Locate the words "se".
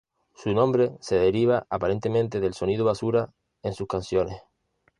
0.99-1.13